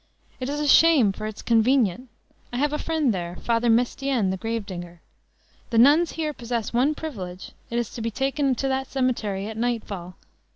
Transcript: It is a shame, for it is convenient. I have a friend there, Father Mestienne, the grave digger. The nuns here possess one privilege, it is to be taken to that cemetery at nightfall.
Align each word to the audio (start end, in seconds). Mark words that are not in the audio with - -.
It 0.39 0.49
is 0.49 0.59
a 0.59 0.67
shame, 0.67 1.11
for 1.13 1.27
it 1.27 1.35
is 1.35 1.41
convenient. 1.43 2.09
I 2.51 2.57
have 2.57 2.73
a 2.73 2.79
friend 2.79 3.13
there, 3.13 3.35
Father 3.35 3.69
Mestienne, 3.69 4.31
the 4.31 4.37
grave 4.37 4.65
digger. 4.65 4.99
The 5.69 5.77
nuns 5.77 6.13
here 6.13 6.33
possess 6.33 6.73
one 6.73 6.95
privilege, 6.95 7.51
it 7.69 7.77
is 7.77 7.91
to 7.93 8.01
be 8.01 8.09
taken 8.09 8.55
to 8.55 8.67
that 8.67 8.87
cemetery 8.87 9.45
at 9.45 9.57
nightfall. 9.57 10.15